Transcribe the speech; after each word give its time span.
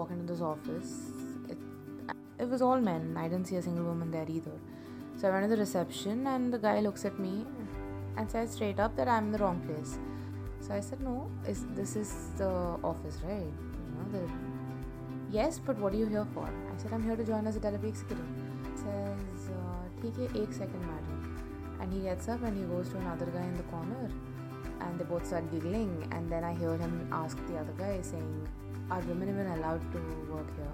walk 0.00 0.10
into 0.10 0.26
this 0.32 0.40
office. 0.40 0.90
It, 1.48 1.58
it 2.38 2.48
was 2.48 2.62
all 2.62 2.80
men. 2.90 3.16
I 3.22 3.28
didn't 3.28 3.46
see 3.46 3.56
a 3.56 3.62
single 3.62 3.84
woman 3.84 4.10
there 4.10 4.28
either. 4.28 4.56
So 5.16 5.28
I 5.28 5.30
went 5.32 5.44
to 5.44 5.50
the 5.54 5.60
reception, 5.60 6.26
and 6.26 6.52
the 6.52 6.58
guy 6.58 6.80
looks 6.80 7.04
at 7.04 7.18
me 7.18 7.34
and 8.16 8.30
says 8.30 8.52
straight 8.52 8.80
up 8.80 8.96
that 8.96 9.08
I'm 9.08 9.26
in 9.26 9.32
the 9.32 9.38
wrong 9.38 9.60
place. 9.66 9.98
So 10.60 10.74
I 10.74 10.80
said, 10.80 11.00
No, 11.00 11.30
is 11.46 11.66
this 11.80 11.96
is 11.96 12.10
the 12.38 12.52
office, 12.92 13.18
right? 13.24 13.52
You 13.84 13.92
know, 13.96 14.06
the 14.14 14.22
yes, 15.30 15.58
but 15.58 15.78
what 15.78 15.92
are 15.92 15.96
you 15.96 16.06
here 16.06 16.26
for? 16.34 16.46
I 16.46 16.76
said, 16.82 16.92
I'm 16.92 17.02
here 17.02 17.16
to 17.16 17.24
join 17.24 17.46
as 17.46 17.56
a 17.56 17.60
delivery 17.60 17.90
executive. 17.90 18.26
Says, 18.74 19.50
uh, 19.58 20.02
take 20.02 20.18
a 20.18 20.42
eight 20.42 20.52
second 20.54 20.80
madam. 20.80 21.18
And 21.80 21.92
he 21.92 22.00
gets 22.00 22.28
up 22.28 22.42
and 22.42 22.56
he 22.56 22.64
goes 22.64 22.90
to 22.90 22.98
another 22.98 23.26
guy 23.26 23.42
in 23.42 23.56
the 23.56 23.62
corner 23.74 24.10
and 24.80 24.98
they 24.98 25.04
both 25.04 25.26
start 25.26 25.50
giggling 25.50 26.08
and 26.12 26.30
then 26.32 26.44
I 26.44 26.54
hear 26.54 26.76
him 26.76 27.08
ask 27.12 27.38
the 27.46 27.56
other 27.56 27.72
guy 27.78 28.00
saying, 28.02 28.48
Are 28.90 29.00
women 29.02 29.28
even 29.28 29.46
allowed 29.46 29.80
to 29.92 29.98
work 30.32 30.48
here? 30.56 30.72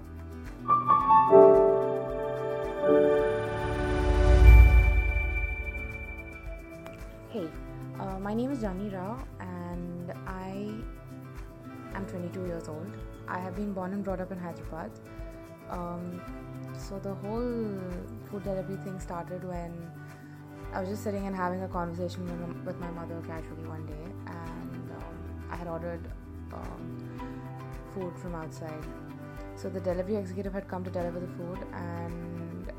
Hey, 7.29 7.47
uh, 7.99 8.17
my 8.17 8.33
name 8.33 8.49
is 8.49 8.59
Janani 8.63 8.91
Rao 8.91 9.19
and 9.39 10.13
I 10.25 10.73
am 11.93 12.07
22 12.07 12.47
years 12.47 12.67
old. 12.67 12.91
I 13.27 13.37
have 13.37 13.55
been 13.55 13.71
born 13.71 13.93
and 13.93 14.03
brought 14.03 14.19
up 14.19 14.31
in 14.31 14.39
Hyderabad. 14.39 14.89
Um, 15.69 16.19
so 16.75 16.97
the 16.97 17.13
whole 17.13 17.79
food 18.31 18.43
delivery 18.43 18.77
thing 18.77 18.99
started 18.99 19.43
when 19.43 19.91
I 20.73 20.79
was 20.79 20.89
just 20.89 21.03
sitting 21.03 21.27
and 21.27 21.35
having 21.35 21.61
a 21.61 21.67
conversation 21.67 22.25
with, 22.65 22.79
my 22.79 22.89
mother 22.89 23.21
casually 23.27 23.67
one 23.67 23.85
day, 23.85 24.05
and 24.25 24.91
um, 24.91 25.47
I 25.51 25.55
had 25.55 25.67
ordered 25.67 26.01
um, 26.51 26.97
food 27.97 28.17
from 28.17 28.35
outside. 28.35 28.85
So 29.55 29.69
the 29.69 29.79
delivery 29.79 30.15
executive 30.15 30.53
had 30.53 30.67
come 30.67 30.83
to 30.83 30.89
deliver 30.89 31.19
the 31.19 31.27
food, 31.27 31.59
and 31.73 32.71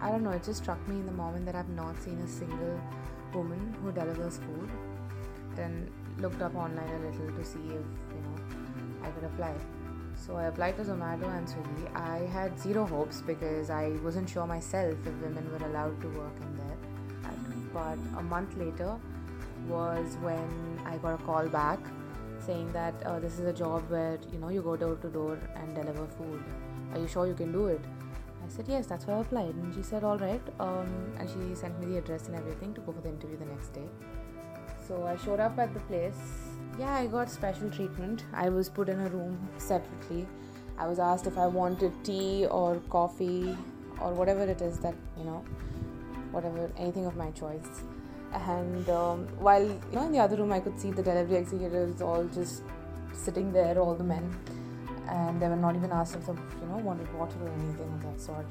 I 0.00 0.10
don't 0.10 0.22
know, 0.22 0.30
it 0.30 0.42
just 0.42 0.62
struck 0.62 0.86
me 0.88 0.96
in 0.96 1.06
the 1.06 1.12
moment 1.12 1.46
that 1.46 1.54
I've 1.54 1.68
not 1.68 2.00
seen 2.02 2.18
a 2.18 2.26
single 2.26 2.80
woman 3.34 3.74
who 3.82 3.92
delivers 3.92 4.38
food. 4.38 4.70
Then 5.54 5.90
looked 6.18 6.42
up 6.42 6.54
online 6.54 6.88
a 6.88 6.98
little 7.10 7.36
to 7.36 7.44
see 7.44 7.58
if 7.58 7.86
you 8.14 8.22
know 8.24 8.36
I 9.02 9.10
could 9.10 9.24
apply. 9.24 9.54
So 10.16 10.36
I 10.36 10.44
applied 10.44 10.76
to 10.78 10.84
Zomato 10.84 11.28
and 11.36 11.46
Swiggy. 11.46 11.94
I 11.94 12.26
had 12.26 12.58
zero 12.58 12.86
hopes 12.86 13.20
because 13.20 13.68
I 13.68 13.90
wasn't 14.02 14.28
sure 14.28 14.46
myself 14.46 14.94
if 15.06 15.14
women 15.20 15.50
were 15.52 15.66
allowed 15.66 16.00
to 16.00 16.08
work 16.08 16.36
in 16.40 16.56
there. 16.56 16.76
But 17.74 17.98
a 18.18 18.22
month 18.22 18.56
later 18.56 18.96
was 19.68 20.16
when 20.22 20.80
I 20.86 20.96
got 20.96 21.20
a 21.20 21.22
call 21.24 21.46
back 21.48 21.78
saying 22.46 22.72
that 22.72 22.94
uh, 23.04 23.18
this 23.18 23.38
is 23.38 23.46
a 23.46 23.52
job 23.52 23.90
where 23.90 24.18
you 24.32 24.38
know 24.38 24.48
you 24.48 24.62
go 24.62 24.76
door 24.76 24.96
to 24.96 25.08
door 25.08 25.38
and 25.56 25.74
deliver 25.74 26.06
food. 26.18 26.42
Are 26.92 27.00
you 27.00 27.08
sure 27.08 27.26
you 27.26 27.34
can 27.34 27.52
do 27.52 27.66
it? 27.66 27.80
I 28.44 28.48
said 28.48 28.66
yes. 28.68 28.86
That's 28.86 29.06
why 29.06 29.14
I 29.14 29.20
applied, 29.20 29.54
and 29.54 29.74
she 29.74 29.82
said 29.82 30.04
all 30.04 30.18
right. 30.18 30.52
Um, 30.60 30.92
and 31.18 31.28
she 31.28 31.54
sent 31.54 31.80
me 31.80 31.86
the 31.92 31.98
address 31.98 32.28
and 32.28 32.36
everything 32.36 32.74
to 32.74 32.80
go 32.82 32.92
for 32.92 33.00
the 33.00 33.08
interview 33.08 33.36
the 33.36 33.46
next 33.46 33.74
day. 33.74 33.88
So 34.86 35.04
I 35.06 35.16
showed 35.24 35.40
up 35.40 35.58
at 35.58 35.74
the 35.74 35.80
place. 35.80 36.20
Yeah, 36.78 36.94
I 36.94 37.06
got 37.06 37.30
special 37.30 37.70
treatment. 37.70 38.24
I 38.32 38.48
was 38.48 38.68
put 38.68 38.88
in 38.88 39.00
a 39.00 39.08
room 39.08 39.36
separately. 39.56 40.26
I 40.78 40.86
was 40.86 40.98
asked 40.98 41.26
if 41.26 41.38
I 41.38 41.46
wanted 41.46 41.92
tea 42.04 42.46
or 42.46 42.76
coffee 42.90 43.56
or 44.00 44.12
whatever 44.12 44.44
it 44.44 44.60
is 44.60 44.78
that 44.80 44.94
you 45.18 45.24
know, 45.24 45.44
whatever 46.30 46.70
anything 46.76 47.06
of 47.06 47.16
my 47.16 47.30
choice. 47.30 47.82
And 48.32 48.88
um, 48.90 49.26
while 49.38 49.64
you 49.64 49.92
know 49.92 50.06
in 50.06 50.12
the 50.12 50.18
other 50.18 50.36
room, 50.36 50.52
I 50.52 50.60
could 50.60 50.78
see 50.78 50.90
the 50.90 51.02
delivery 51.02 51.36
executives 51.36 52.02
all 52.02 52.24
just 52.24 52.62
sitting 53.12 53.52
there, 53.52 53.78
all 53.78 53.94
the 53.94 54.04
men, 54.04 54.36
and 55.08 55.40
they 55.40 55.48
were 55.48 55.56
not 55.56 55.74
even 55.76 55.92
asked 55.92 56.16
if 56.16 56.26
they 56.26 56.32
you 56.32 56.66
know 56.68 56.78
wanted 56.78 57.12
water 57.14 57.36
or 57.42 57.48
anything 57.48 57.92
of 57.94 58.02
that 58.02 58.20
sort. 58.20 58.46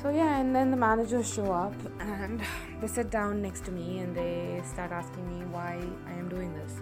So 0.00 0.10
yeah, 0.10 0.38
and 0.38 0.54
then 0.54 0.70
the 0.70 0.76
managers 0.76 1.32
show 1.32 1.52
up 1.52 1.74
and 2.00 2.40
they 2.80 2.86
sit 2.86 3.10
down 3.10 3.40
next 3.42 3.64
to 3.66 3.70
me 3.70 4.00
and 4.00 4.14
they 4.16 4.60
start 4.64 4.92
asking 4.92 5.26
me 5.28 5.44
why 5.46 5.80
I 6.06 6.12
am 6.12 6.28
doing 6.28 6.52
this. 6.54 6.80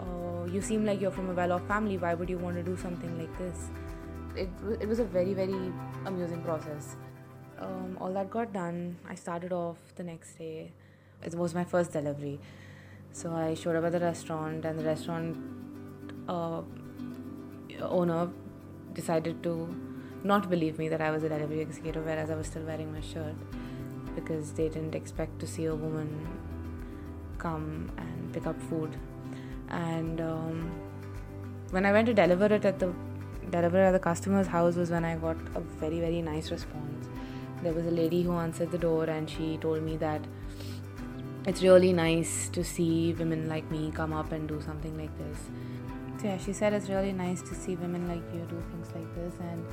Uh, 0.00 0.46
you 0.46 0.60
seem 0.60 0.84
like 0.84 1.00
you're 1.00 1.10
from 1.10 1.30
a 1.30 1.34
well-off 1.34 1.66
family. 1.68 1.98
Why 1.98 2.14
would 2.14 2.28
you 2.28 2.38
want 2.38 2.56
to 2.56 2.62
do 2.62 2.76
something 2.76 3.18
like 3.18 3.36
this? 3.38 3.70
It 4.34 4.48
it 4.80 4.88
was 4.88 4.98
a 4.98 5.04
very 5.04 5.34
very 5.34 5.72
amusing 6.04 6.42
process. 6.42 6.96
Um, 7.58 7.96
all 8.00 8.12
that 8.12 8.30
got 8.30 8.52
done. 8.52 8.96
I 9.08 9.14
started 9.14 9.52
off 9.52 9.78
the 9.96 10.02
next 10.02 10.34
day. 10.34 10.72
It 11.22 11.34
was 11.34 11.54
my 11.54 11.64
first 11.64 11.92
delivery, 11.92 12.38
so 13.12 13.32
I 13.32 13.54
showed 13.54 13.76
up 13.76 13.84
at 13.84 13.92
the 13.92 14.00
restaurant 14.00 14.64
and 14.64 14.78
the 14.78 14.84
restaurant 14.84 15.36
uh, 16.28 16.62
owner 17.82 18.30
decided 18.92 19.42
to 19.42 19.74
not 20.24 20.48
believe 20.50 20.78
me 20.78 20.88
that 20.88 21.00
I 21.00 21.10
was 21.10 21.22
a 21.22 21.28
delivery 21.28 21.60
executive, 21.60 22.04
whereas 22.04 22.30
I 22.30 22.34
was 22.34 22.46
still 22.46 22.62
wearing 22.62 22.92
my 22.92 23.00
shirt 23.00 23.34
because 24.14 24.52
they 24.52 24.68
didn't 24.68 24.94
expect 24.94 25.38
to 25.40 25.46
see 25.46 25.66
a 25.66 25.74
woman 25.74 26.26
come 27.38 27.92
and 27.98 28.32
pick 28.32 28.46
up 28.46 28.60
food. 28.62 28.96
And 29.68 30.20
um, 30.20 30.70
when 31.70 31.84
I 31.84 31.92
went 31.92 32.06
to 32.06 32.14
deliver 32.14 32.46
it 32.46 32.64
at 32.64 32.78
the 32.78 32.92
deliver 33.50 33.78
at 33.78 33.92
the 33.92 33.98
customer's 33.98 34.48
house 34.48 34.74
was 34.74 34.90
when 34.90 35.04
I 35.04 35.16
got 35.16 35.36
a 35.54 35.60
very 35.60 36.00
very 36.00 36.22
nice 36.22 36.50
response. 36.50 37.08
There 37.62 37.72
was 37.72 37.86
a 37.86 37.90
lady 37.90 38.22
who 38.22 38.32
answered 38.32 38.70
the 38.70 38.78
door 38.78 39.04
and 39.04 39.30
she 39.30 39.56
told 39.58 39.82
me 39.82 39.96
that 39.98 40.20
it's 41.46 41.62
really 41.62 41.92
nice 41.92 42.48
to 42.50 42.64
see 42.64 43.12
women 43.12 43.48
like 43.48 43.70
me 43.70 43.92
come 43.94 44.12
up 44.12 44.32
and 44.32 44.48
do 44.48 44.60
something 44.60 44.96
like 44.98 45.16
this. 45.18 45.38
So 46.20 46.26
yeah, 46.26 46.38
she 46.38 46.52
said 46.52 46.72
it's 46.72 46.88
really 46.88 47.12
nice 47.12 47.42
to 47.42 47.54
see 47.54 47.76
women 47.76 48.08
like 48.08 48.22
you 48.34 48.40
do 48.48 48.62
things 48.70 48.88
like 48.94 49.14
this. 49.14 49.34
And 49.40 49.66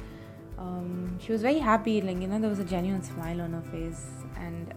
um, 0.58 1.20
she 1.20 1.32
was 1.32 1.42
very 1.42 1.60
happy 1.60 2.02
like 2.02 2.20
you 2.22 2.28
know 2.28 2.40
there 2.40 2.50
was 2.50 2.60
a 2.60 2.64
genuine 2.64 3.02
smile 3.02 3.42
on 3.42 3.54
her 3.54 3.62
face. 3.72 4.06
And 4.38 4.74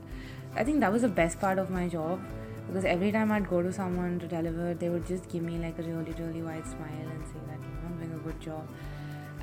i 0.54 0.64
think 0.64 0.80
that 0.80 0.92
was 0.92 1.02
the 1.02 1.08
best 1.08 1.38
part 1.40 1.58
of 1.58 1.70
my 1.70 1.86
job 1.86 2.20
because 2.66 2.84
every 2.84 3.12
time 3.12 3.30
i'd 3.30 3.48
go 3.48 3.62
to 3.62 3.72
someone 3.72 4.18
to 4.18 4.26
deliver 4.26 4.72
they 4.74 4.88
would 4.88 5.06
just 5.06 5.28
give 5.28 5.42
me 5.42 5.58
like 5.58 5.78
a 5.78 5.82
really 5.82 6.12
really 6.12 6.42
wide 6.42 6.66
smile 6.66 7.06
and 7.14 7.26
say 7.26 7.40
that 7.46 7.58
you 7.60 7.74
know 7.74 7.88
i'm 7.88 7.96
doing 7.98 8.12
a 8.12 8.22
good 8.28 8.40
job. 8.40 8.66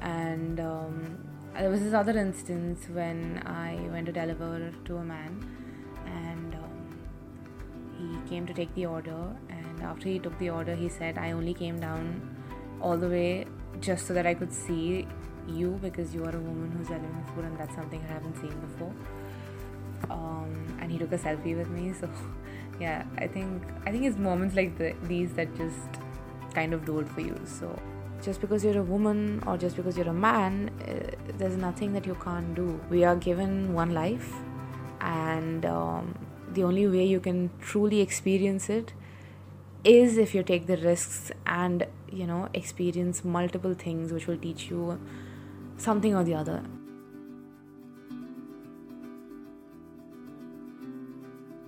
And 0.01 0.59
um, 0.59 1.17
there 1.57 1.69
was 1.69 1.81
this 1.81 1.93
other 1.93 2.17
instance 2.17 2.87
when 2.89 3.41
i 3.45 3.75
went 3.91 4.05
to 4.07 4.11
deliver 4.11 4.71
to 4.85 4.97
a 4.97 5.03
man. 5.03 5.31
And 6.05 6.55
um, 6.55 6.72
he 8.03 8.29
came 8.29 8.45
to 8.51 8.53
take 8.61 8.73
the 8.75 8.85
order 8.85 9.21
and 9.49 9.83
after 9.91 10.09
he 10.09 10.19
took 10.19 10.37
the 10.39 10.49
order 10.59 10.75
he 10.75 10.89
said 10.99 11.17
i 11.17 11.31
only 11.31 11.53
came 11.53 11.79
down 11.79 12.07
all 12.81 12.97
the 12.97 13.11
way 13.17 13.45
just 13.89 14.07
so 14.07 14.13
that 14.13 14.25
i 14.31 14.33
could 14.33 14.53
see 14.61 15.07
you 15.47 15.79
because 15.81 16.13
you 16.13 16.23
are 16.23 16.35
a 16.35 16.39
woman 16.39 16.71
who's 16.71 16.87
delivering 16.87 17.25
food 17.35 17.45
and 17.45 17.57
that's 17.57 17.75
something 17.75 18.01
I 18.09 18.13
haven't 18.13 18.35
seen 18.37 18.57
before. 18.59 18.93
Um, 20.09 20.77
and 20.81 20.91
he 20.91 20.97
took 20.97 21.11
a 21.11 21.17
selfie 21.17 21.57
with 21.57 21.69
me. 21.69 21.93
So 21.99 22.09
yeah, 22.79 23.03
I 23.17 23.27
think 23.27 23.61
I 23.85 23.91
think 23.91 24.05
it's 24.05 24.17
moments 24.17 24.55
like 24.55 24.77
the, 24.77 24.95
these 25.03 25.33
that 25.33 25.55
just 25.55 26.01
kind 26.53 26.73
of 26.73 26.85
do 26.85 26.99
it 26.99 27.09
for 27.09 27.21
you. 27.21 27.39
So 27.45 27.79
just 28.21 28.41
because 28.41 28.63
you're 28.63 28.79
a 28.79 28.83
woman 28.83 29.43
or 29.45 29.57
just 29.57 29.75
because 29.75 29.97
you're 29.97 30.09
a 30.09 30.13
man, 30.13 30.71
uh, 30.87 31.15
there's 31.37 31.55
nothing 31.55 31.93
that 31.93 32.05
you 32.05 32.15
can't 32.15 32.55
do. 32.55 32.79
We 32.89 33.03
are 33.03 33.15
given 33.15 33.73
one 33.73 33.93
life, 33.93 34.33
and 35.01 35.65
um, 35.65 36.15
the 36.53 36.63
only 36.63 36.87
way 36.87 37.05
you 37.05 37.19
can 37.19 37.49
truly 37.61 38.01
experience 38.01 38.69
it 38.69 38.93
is 39.83 40.17
if 40.17 40.33
you 40.33 40.43
take 40.43 40.67
the 40.67 40.77
risks 40.77 41.31
and 41.45 41.85
you 42.11 42.25
know 42.25 42.47
experience 42.53 43.23
multiple 43.25 43.73
things 43.73 44.13
which 44.13 44.27
will 44.27 44.37
teach 44.37 44.69
you 44.69 44.99
something 45.77 46.15
or 46.15 46.23
the 46.23 46.33
other 46.33 46.63